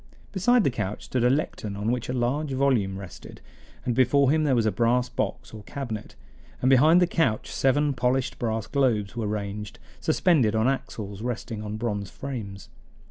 Beside 0.31 0.63
the 0.63 0.71
couch 0.71 1.03
stood 1.05 1.23
a 1.23 1.29
lectern 1.29 1.75
on 1.75 1.91
which 1.91 2.09
a 2.09 2.13
large 2.13 2.51
volume 2.53 2.97
rested, 2.97 3.39
and 3.85 3.93
before 3.93 4.31
him 4.31 4.45
there 4.45 4.55
was 4.55 4.65
a 4.65 4.71
brass 4.71 5.09
box 5.09 5.53
or 5.53 5.61
cabinet, 5.65 6.15
and 6.59 6.71
behind 6.71 6.99
the 6.99 7.05
couch 7.05 7.51
seven 7.51 7.93
polished 7.93 8.39
brass 8.39 8.65
globes 8.65 9.15
were 9.15 9.27
ranged, 9.27 9.77
suspended 9.99 10.55
on 10.55 10.67
axles 10.67 11.21
resting 11.21 11.61
on 11.61 11.77
bronze 11.77 12.09
frames. 12.09 12.67